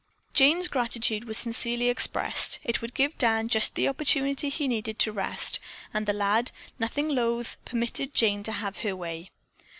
Jane's 0.33 0.67
gratitude 0.67 1.25
was 1.25 1.37
sincerely 1.37 1.87
expressed. 1.87 2.57
It 2.63 2.81
would 2.81 2.95
give 2.95 3.19
Dan 3.19 3.47
just 3.49 3.75
the 3.75 3.87
opportunity 3.87 4.49
he 4.49 4.67
needed 4.67 4.97
to 4.97 5.11
rest, 5.11 5.59
and 5.93 6.07
the 6.07 6.11
lad, 6.13 6.51
nothing 6.79 7.07
loath, 7.09 7.55
permitted 7.65 8.15
Jane 8.15 8.41
to 8.45 8.51
have 8.51 8.77
her 8.77 8.95
way. 8.95 9.29